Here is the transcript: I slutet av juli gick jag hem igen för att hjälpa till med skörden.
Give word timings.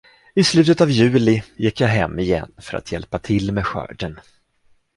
I 0.39 0.43
slutet 0.43 0.81
av 0.81 0.91
juli 0.91 1.43
gick 1.55 1.81
jag 1.81 1.87
hem 1.87 2.19
igen 2.19 2.51
för 2.57 2.77
att 2.77 2.91
hjälpa 2.91 3.19
till 3.19 3.51
med 3.51 3.65
skörden. 3.67 4.19